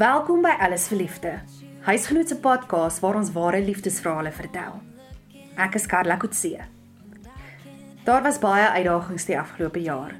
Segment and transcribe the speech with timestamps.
[0.00, 1.30] Welkom by Alles vir Liefde.
[1.84, 4.78] Huisgenoot se podcast waar ons ware liefdesverhale vertel.
[5.60, 6.64] Ek is Karla Kutse.
[8.06, 10.14] Daar was baie uitdagings die afgelope jaar.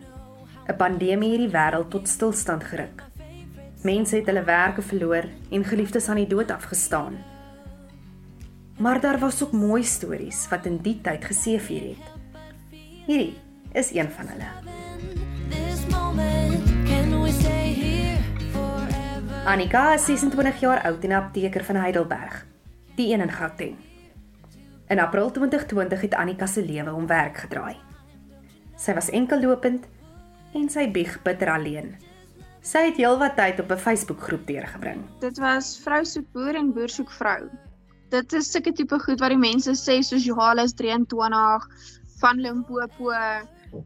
[0.69, 3.01] 'n Pandemie het die wêreld tot stilstand geruk.
[3.83, 7.17] Mense het hulle werke verloor en geliefdes aan die dood afgestaan.
[8.77, 12.07] Maar daar was ook mooi stories wat in die tyd geseëvier het.
[13.07, 13.39] Hierdie
[13.73, 14.51] is een van hulle.
[19.45, 22.47] Annika is 26 jaar oud en 'n apteker van Heidelberg,
[22.97, 23.77] die een in Gauteng.
[24.89, 27.77] In April 2020 het Annika se lewe om werk gedraai.
[28.77, 29.87] Sy was enkellopend
[30.53, 31.97] en sy bieg bitter alleen.
[32.61, 35.01] Sy het heelwat tyd op 'n Facebookgroep deurgebring.
[35.21, 37.49] Dit was vrou soek boer en boer soek vrou.
[38.09, 41.69] Dit is sulke tipe goed wat die mense sê soos Johannes 23
[42.21, 43.13] van Limpopo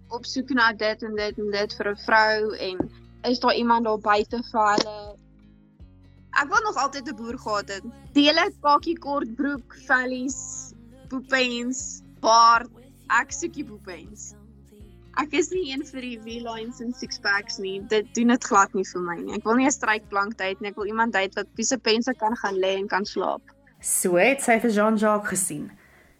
[0.09, 2.91] op soek na dit en dit en dit vir 'n vrou en
[3.23, 5.24] is daar iemand daar buite vir hulle
[6.35, 7.85] Ek wil nog altyd 'n boer gehad het.
[8.13, 10.73] Dele kakie kort broek, vellies,
[11.09, 12.71] poepens, baard.
[13.09, 14.35] Ek soek die poepens.
[15.15, 17.79] Ek is nie een vir die V-lines en six packs nie.
[17.87, 19.35] Dit doen dit glad nie vir my nie.
[19.35, 20.71] Ek wil nie 'n strykplank tyd nie.
[20.71, 23.43] Ek wil iemand tyd wat piese pense kan gaan lê en kan slaap.
[23.81, 25.71] So het sy vir Jean-Jacques gesien.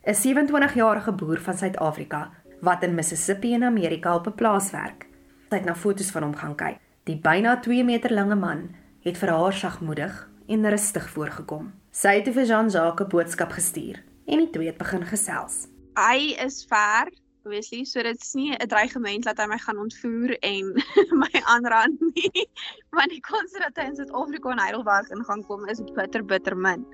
[0.07, 5.07] 'n 27-jarige boer van Suid-Afrika wat in Mississippi in Amerika op 'n plaas werk.
[5.51, 6.79] Sy het na foto's van hom gaan kyk.
[7.05, 8.75] Die byna 2 meter lange man
[9.05, 10.15] het vir haar sagmoedig
[10.49, 11.69] en rustig voorgekom.
[11.93, 15.69] Sy het vir Jean-Jacques 'n boodskap gestuur en die twee het begin gesels.
[15.97, 17.13] Hy is ver,
[17.45, 20.73] obviously, so dit is nie 'n dreigement dat hy my gaan ontvoer en
[21.23, 22.49] my aanrand nie.
[22.91, 26.57] Want die kans dat hy in Suid-Afrika en Heidelberg in gaan kom is bitter bitter
[26.57, 26.87] min.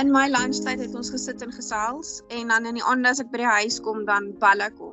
[0.00, 3.30] In my lunchtyd het ons gesit en gesels en dan in die aand as ek
[3.30, 4.89] by die huis kom dan bel ek hom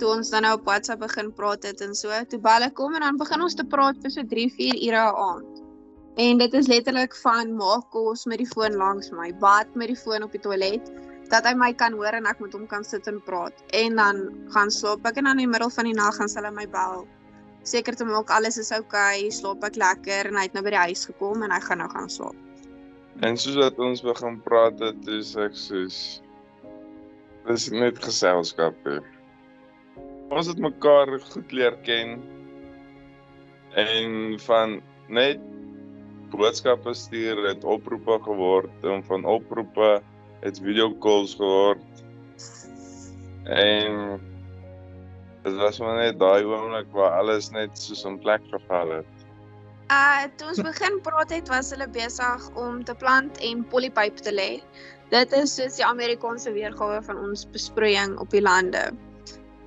[0.00, 2.94] toe ons dan nou op WhatsApp begin praat het en so, toe bel ek kom
[2.96, 5.62] en dan begin ons te praat vir so 3, 4 ure 'n aand.
[6.16, 9.96] En dit is letterlik van maak kos met die foon langs my, bad met die
[9.96, 10.92] foon op die toilet,
[11.28, 13.52] dat hy my kan hoor en ek met hom kan sit en praat.
[13.72, 14.22] En dan
[14.54, 17.06] gaan slaap ek en dan in die middel van die nag gaan hulle my bel.
[17.62, 20.70] Seker te maak alles is oukei, okay, slaap ek lekker en hy het nou by
[20.70, 22.36] die huis gekom en hy gaan nou gaan slaap.
[23.20, 26.22] En soos wat ons begin praat het, dis ek soos
[27.46, 28.74] dis net geselskap.
[28.84, 29.00] He
[30.30, 32.18] ons het mekaar goed leer ken
[33.78, 35.42] en van net
[36.34, 40.00] boodskappe stuur het oproepe geword en van oproepe
[40.42, 42.02] het video calls geword
[43.46, 44.20] en
[45.46, 49.12] dit was maar net daai oomblik waar alles net soos 'n plek geval het.
[49.86, 54.32] Uh toe ons begin praat het was hulle besig om te plant en polypipe te
[54.34, 54.62] lê.
[55.10, 58.90] Dit is soos die Amerikaanse weergawe van ons besproeiing op die lande.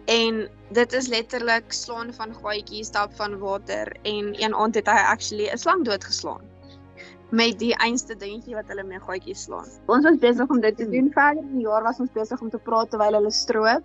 [0.10, 5.02] En dit is letterlik slaan van gaatjies, stap van water en een aand het hy
[5.14, 6.42] actually 'n slang doodgeslaan
[7.30, 9.70] met die einste dingetjie wat hulle met gaatjies slaan.
[9.86, 12.50] Ons was besig om dit te doen verder in die jaar was ons besig om
[12.50, 13.84] te praat terwyl hulle stroop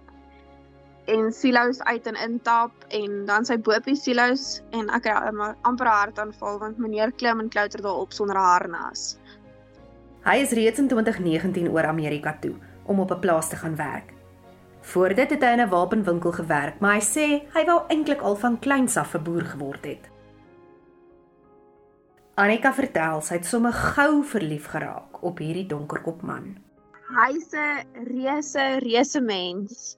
[1.05, 6.59] en silo's uit en intap en dan sy bopie silo's en ek het amper hartaanval
[6.59, 9.19] want meneer klim en klouter daarop sonder 'n harnas.
[10.25, 14.14] Hy is reeds in 2019 oor Amerika toe om op 'n plaas te gaan werk.
[14.85, 18.37] Voor dit het hy in 'n wapenwinkel gewerk, maar hy sê hy wou eintlik al
[18.37, 20.11] van kleins af 'n boer geword het.
[22.35, 26.57] Anika vertel sy het sommer gou verlief geraak op hierdie donkerkop man.
[27.17, 29.97] Hy's 'n reuse, reuse mens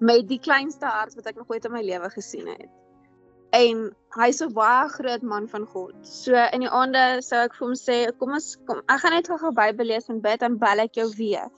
[0.00, 2.70] met die kleinste hart wat ek nog ooit in my lewe gesien het.
[3.52, 5.94] En hy's 'n baie groot man van God.
[6.02, 9.28] So in die aande sou ek vir hom sê, kom ons kom, ek gaan net
[9.28, 11.50] gou Bybel lees en bid en bel ek jou weer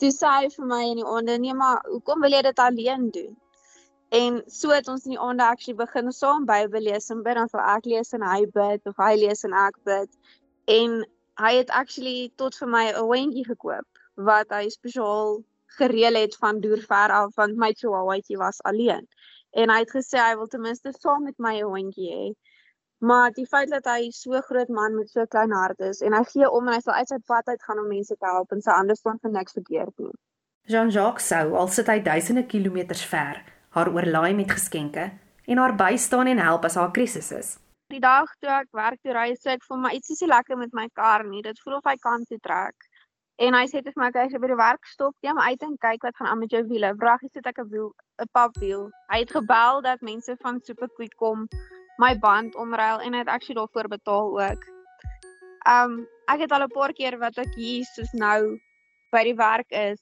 [0.00, 1.38] toe sê hy vir my in die aande.
[1.42, 3.34] Nee maar hoekom wil jy dit alleen doen?
[4.20, 7.48] En so het ons in die aande actually begin saam Bybel lees en bid dan
[7.48, 10.10] sal ek lees en hy bid of hy lees en ek bid.
[10.70, 11.02] En
[11.42, 15.42] hy het actually tot vir my 'n hondjie gekoop wat hy spesiaal
[15.78, 19.08] gereël het van deur ver af want my chihuahuaitjie was alleen.
[19.50, 22.26] En hy het gesê hy wil ten minste saam met my hondjie hê
[23.06, 26.22] Maar die feit dat hy so groot man met so klein hart is en hy
[26.32, 28.64] gee om en hy sal uit sy pad uit gaan om mense te help en
[28.64, 30.14] sy hande staan vir niks verkeerd nie.
[30.66, 33.38] Jean-Jacques sou al sit hy duisende kilometers ver,
[33.76, 35.04] haar oorlaai met geskenke
[35.46, 37.52] en haar bystaan en help as haar krisis is.
[37.94, 40.58] Die dag toe ek werk toe ry, sê ek vir my iets is nie lekker
[40.58, 41.44] met my kar nie.
[41.46, 42.90] Dit voel of hy kan toe trek.
[43.38, 45.78] En hy sê dit vir my as jy by die werk stop, moet uit en
[45.78, 46.90] kyk wat gaan aan met jou wiele.
[46.98, 48.90] Vragie sit ek 'n wiel, 'n papwiel.
[49.12, 51.46] Hy het gebel dat mense van Superquick kom
[51.98, 54.66] my band omruil en hy het actually daarvoor betaal ook.
[55.68, 58.58] Um ek het al 'n paar keer wat ek hier soos nou
[59.12, 60.00] by die werk is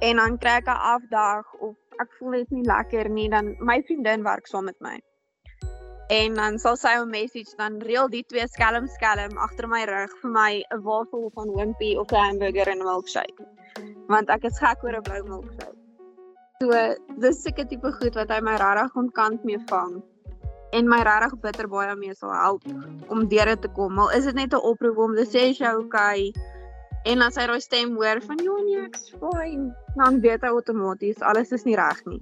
[0.00, 3.82] en dan kry ek 'n afdag of ek voel net nie lekker nie dan my
[3.82, 5.00] vriendin werk saam met my.
[6.10, 10.10] En dan sal sy 'n message dan reël die twee skelm skelm agter my rug
[10.22, 13.46] vir my 'n wafel van Wimpy of 'n hamburger en 'n milkshake.
[14.08, 15.78] Want ek is gek oor 'n blou milkshake.
[16.60, 20.02] So dis seker tipe goed wat hy my regtig onkant mee vang
[20.72, 22.62] en my regtig bitter baie mee sal help
[23.08, 23.98] om deur dit te kom.
[23.98, 26.32] Al is dit net 'n oproep om te sê jy okay
[27.04, 31.20] en dan sy daai stem hoor van ja nee ek's fine, dan weet hy outomaties
[31.20, 32.20] alles is nie reg nie.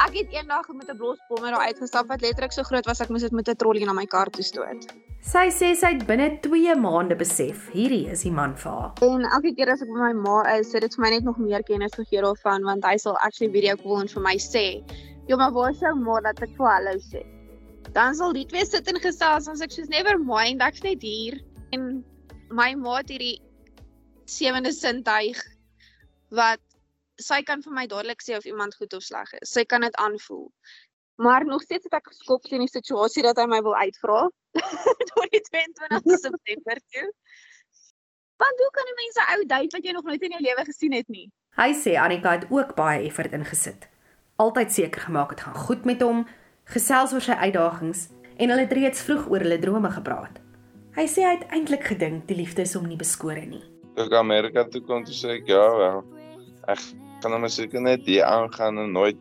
[0.00, 3.22] Ek het eendag met 'n blosbommer daar uitgestap wat letterlik so groot was ek moes
[3.22, 4.86] dit met 'n trollie na my kar toe stoot.
[5.20, 8.92] Sy sê sy het binne 2 maande besef hierdie is die man vir haar.
[9.02, 11.36] En elke keer as ek by my ma is, sit dit vir my net nog
[11.36, 14.82] meer kennis gegee daarvan want hy sal actually video call en vir my sê,
[15.28, 17.39] "Jo, maar waar is jou ma dat ek vir hallo sê?"
[17.92, 21.40] Dan sal die twee sit en gesels en ek sê, "Never mind, ek's net hier."
[21.72, 22.04] En
[22.50, 23.42] my ma het hierdie
[24.24, 25.38] sewende sintuig
[26.30, 26.60] wat
[27.16, 29.50] sy kan vir my dadelik sê of iemand goed of sleg is.
[29.50, 30.52] Sy kan dit aanvoel.
[31.16, 34.28] Maar nog steeds het ek geskok teen die situasie dat hy my wil uitvra
[35.10, 37.12] tot die 22 September toe.
[38.40, 40.64] Want hoe kan 'n mens 'n ou date wat jy nog nooit in jou lewe
[40.64, 41.30] gesien het nie?
[41.56, 43.88] Hy sê Annika het ook baie effort ingesit.
[44.36, 46.26] Altyd seker gemaak het gaan goed met hom,
[46.70, 48.06] gesels oor sy uitdagings
[48.38, 50.38] en hulle het reeds vroeg oor hulle drome gepraat.
[50.96, 53.62] Hy sê hy het eintlik gedink die liefde is hom nie beskore nie.
[53.96, 56.02] Toe ek Amerika toe kom, toe sê ek ja, wel.
[56.70, 56.82] Ek
[57.22, 59.20] gaan hom seker net hier aangaan en nooit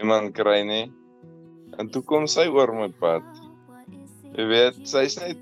[0.00, 0.86] iemand kry nie.
[1.80, 3.24] En toe kom sy oor my pad.
[4.36, 5.40] Jy weet, sy's net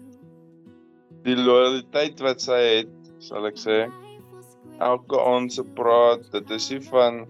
[1.26, 3.82] die loyaliteit wat sy het, sal ek sê.
[4.84, 7.24] Elke ons praat, dit is nie van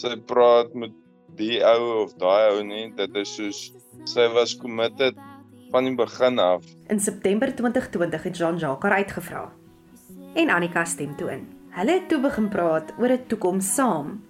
[0.00, 0.94] sy praat met
[1.36, 3.60] die ou of daai ou nie, dit is soos
[4.08, 5.16] sy was committed
[5.72, 6.64] van die begin af.
[6.92, 9.52] In September 2020 het Jean-Jacques haar uitgevra.
[10.34, 11.46] En Annika stem toe in.
[11.72, 14.20] Hulle het toe begin praat oor 'n toekoms saam.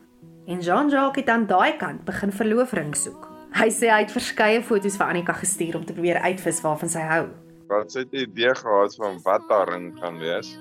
[0.47, 3.29] En Jean-Jacques het aan daai kant begin verloofring soek.
[3.53, 7.01] Hy sê hy het verskeie foto's vir Annika gestuur om te probeer uitvis waarvan sy
[7.01, 7.27] hou.
[7.69, 10.59] Wat sy het 'n idee gehad van wat daarin gaan wees.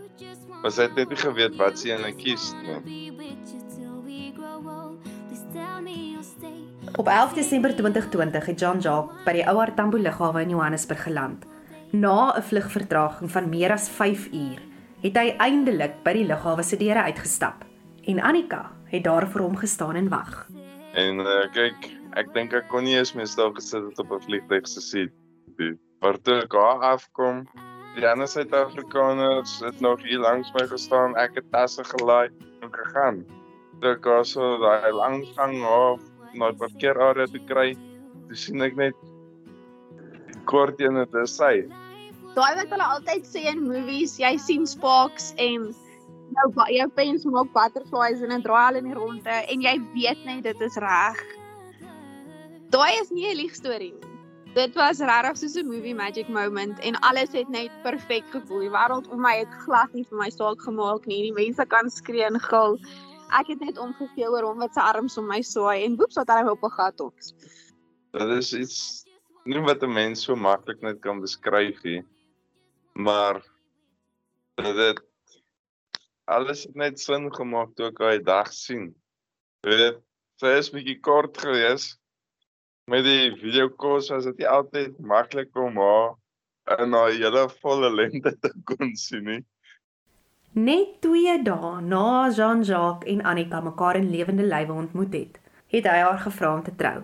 [0.62, 3.12] Maar sy het net nie geweet wat sy ene kies nie.
[6.96, 11.46] Op 11 Desember 2020 het Jean-Jacques by die Ouer Tambo lughawe in Johannesburg geland.
[11.92, 14.60] Na 'n vlugvertraging van meer as 5 uur
[15.02, 17.64] het hy eindelik by die lughawe se deure uitgestap
[18.06, 20.48] en Annika het daar vir hom gestaan en wag.
[20.94, 21.90] En uh, kyk,
[22.20, 25.12] ek dink ek kon nie eens meer stil gesit het op 'n vliegtuig se seat.
[26.02, 27.48] Maar toe ek daar afkom,
[27.96, 31.16] die ander Suid-Afrikaners het nog hier langs my gestaan.
[31.16, 32.30] Ek het tasse gelaai
[32.62, 33.26] en gegaan.
[33.80, 37.74] Toe ek also daai lang gang af na die parkeerarea te kry,
[38.28, 38.98] toe sien ek net
[40.46, 41.54] kort een het dit sy.
[42.36, 45.72] Daai wat hulle altyd sê in movies, jy sien sparks en
[46.32, 50.24] nou jou pens maak butterflies en dit draai al in die ronde en jy weet
[50.26, 51.20] net dit is reg.
[52.72, 54.12] Daai is nie 'n lieg storie nie.
[54.52, 58.60] Dit was regtig soos 'n movie magic moment en alles het net perfek gevoel.
[58.60, 61.22] Die wêreld om my het glad nie vir my saak gemaak nie.
[61.22, 62.80] Die mense kan skree en gil.
[63.32, 66.32] Ek het net omgegee oor hom wat sy arms om my swaai en woeps wat
[66.34, 67.16] hy op 'n gat op.
[68.12, 68.80] Dit is iets
[69.46, 72.04] nie wat 'n mens so maklik net kan beskryf nie.
[72.94, 73.42] Maar
[74.58, 75.00] dit
[76.26, 78.94] alles het net sin gemaak toe ek daai dag sien.
[79.64, 80.02] Weet,
[80.42, 82.00] sy is bietjie kort geweest.
[82.88, 86.16] Met die video calls was dit altyd maklik om haar
[86.84, 89.44] in haar hele volle lengte te kon sien nie.
[90.52, 95.38] Net 2 dae na Jean-Jacques en Annika mekaar in lewende lywe ontmoet het,
[95.72, 96.98] het hy haar gevra om te trou.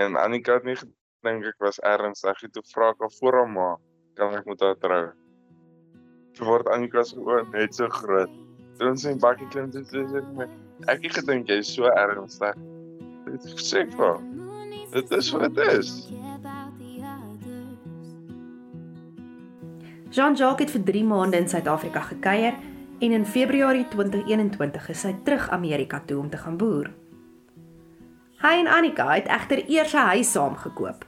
[0.00, 2.48] En Annika het nie gedink ek was ernstig nie.
[2.54, 3.68] Toe vra ek haar voor haar ma,
[4.16, 5.02] kan ek met haar trou?
[6.38, 8.32] Toe word Annika se oë net so groot.
[8.80, 10.48] Toe ons in bakkie klim toe sê sy my,
[10.88, 12.56] ek het gedink jy is so ernstig.
[13.28, 14.24] Dit sê ek vir
[14.96, 15.92] Dit is wat dit is.
[20.18, 22.56] Jean-Jacques het vir 3 maande in Suid-Afrika gekuier
[22.98, 26.88] en in Februarie 2021 is hy terug Amerika toe om te gaan boer.
[28.42, 31.04] Hy en Annika het egter eers 'n huis saam gekoop.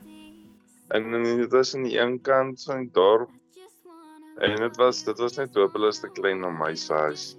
[0.95, 3.31] En dit was aan die een kant van die dorp.
[4.39, 7.37] En dit was dit was net hopeloos te klein om my huis.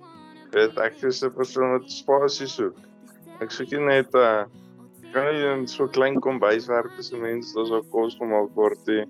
[0.52, 2.76] Weet ek is 'n persoon wat spasie soek.
[3.40, 4.44] Ek soek nie net 'n uh,
[5.14, 8.88] kan jy in so klein kombuis werk as 'n mens, dis ook kos al kort
[8.88, 9.06] hè.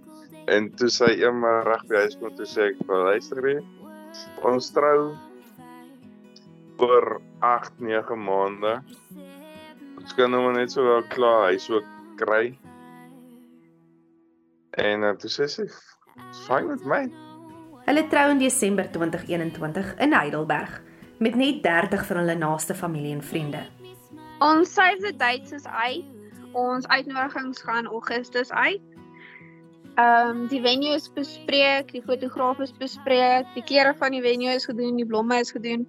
[0.47, 3.57] En toe sy eendag reg by huis kom toe sê ek luister hè.
[4.43, 5.15] Ons trou
[6.77, 8.81] oor 8 9 maande.
[9.97, 11.85] Ons kan nou net so wel klaar huis ook
[12.17, 12.57] kry.
[14.71, 15.67] En uh, toe sê sy
[16.47, 17.03] fyn met my.
[17.85, 20.81] Hulle trou in Desember 2021 in Heidelberg
[21.19, 23.65] met net 30 van hulle naaste familie en vriende.
[24.41, 26.05] Ons save the dates is uit.
[26.57, 28.81] Ons uitnodigings gaan Augustus uit.
[29.95, 34.53] Ehm um, die venue is bespreek, die fotograaf is bespreek, die kleure van die venue
[34.55, 35.85] is gedoen, die blomme is gedoen.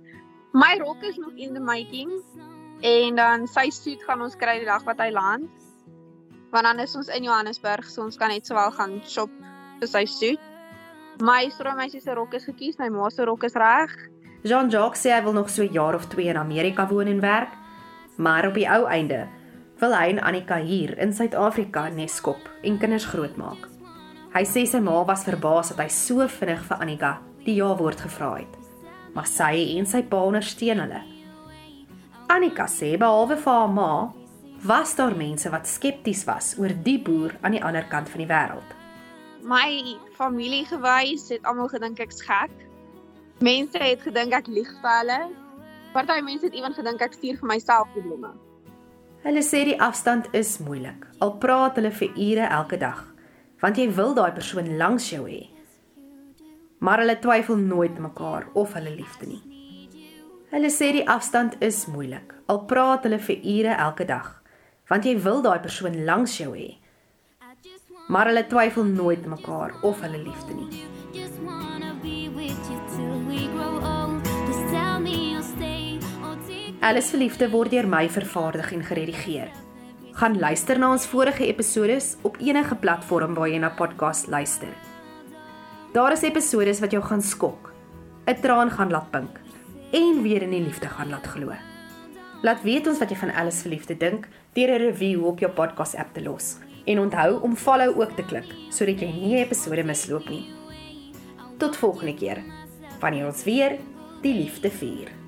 [0.52, 2.10] My rok is nog in the making
[2.82, 5.48] en dan sy suit gaan ons kry die dag wat hy land.
[6.52, 9.32] Want dan is ons in Johannesburg, so ons kan net sowel gaan shop
[9.80, 10.50] vir sy suit.
[11.24, 13.96] My stroomeisie se rok is gekies, my ma se rok is reg.
[14.44, 17.61] Jean-Jacques sê hy wil nog so 'n jaar of 2 in Amerika woon en werk,
[18.16, 19.26] maar op die ou einde
[19.82, 23.66] wil hy en Annika hier in Suid-Afrika neskop en kinders grootmaak.
[24.32, 27.12] Hy sê sy ma was verbaas dat hy so vinnig vir Annika
[27.44, 28.52] die ja-woord gevra het.
[29.12, 31.02] Maar sy en sy pa ondersteun hulle.
[32.32, 33.90] Annika sê behalwe vir haar ma,
[34.62, 38.30] was daar mense wat skepties was oor die boer aan die ander kant van die
[38.30, 38.76] wêreld.
[39.42, 42.54] My familie gewys het almal gedink ek's gek.
[43.42, 45.20] Mense het gedink ek lieg vir hulle.
[45.92, 48.30] Party mense het ewen gedink ek stuur vir myself probleme.
[49.22, 51.04] Hulle sê die afstand is moeilik.
[51.20, 53.02] Al praat hulle vir ure elke dag,
[53.60, 55.42] want jy wil daai persoon langs jou hê.
[56.80, 59.42] Maar hulle twyfel nooit mekaar of hulle liefde nie.
[60.52, 62.32] Hulle sê die afstand is moeilik.
[62.48, 64.32] Al praat hulle vir ure elke dag,
[64.88, 66.72] want jy wil daai persoon langs jou hê.
[68.08, 71.01] Maar hulle twyfel nooit mekaar of hulle liefde nie.
[76.82, 79.50] Alles vir liefde word deur my vervaardig en geredigeer.
[80.18, 84.72] Gaan luister na ons vorige episodes op enige platform waar jy na podcast luister.
[85.94, 87.70] Daar is episodes wat jou gaan skok,
[88.26, 89.38] 'n traan gaan laat pink
[89.92, 91.54] en weer in die liefde gaan laat glo.
[92.42, 95.52] Laat weet ons wat jy van Alles vir liefde dink deur 'n review op jou
[95.52, 96.58] podcast app te los.
[96.86, 100.50] En onthou om follow ook te klik sodat jy nie 'n episode misloop nie.
[101.58, 102.42] Tot volgende keer.
[103.00, 103.78] Wanneer ons weer
[104.22, 105.21] die liefde vier.